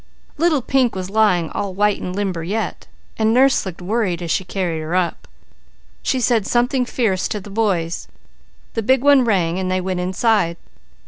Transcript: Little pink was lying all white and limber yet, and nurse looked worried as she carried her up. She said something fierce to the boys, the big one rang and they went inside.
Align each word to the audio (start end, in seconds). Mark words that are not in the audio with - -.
Little 0.39 0.63
pink 0.63 0.95
was 0.95 1.11
lying 1.11 1.51
all 1.51 1.75
white 1.75 2.01
and 2.01 2.15
limber 2.15 2.43
yet, 2.43 2.87
and 3.19 3.31
nurse 3.31 3.67
looked 3.67 3.83
worried 3.83 4.23
as 4.23 4.31
she 4.31 4.43
carried 4.43 4.81
her 4.81 4.95
up. 4.95 5.27
She 6.01 6.19
said 6.19 6.47
something 6.47 6.85
fierce 6.87 7.27
to 7.27 7.39
the 7.39 7.51
boys, 7.51 8.07
the 8.73 8.81
big 8.81 9.03
one 9.03 9.23
rang 9.23 9.59
and 9.59 9.69
they 9.69 9.79
went 9.79 9.99
inside. 9.99 10.57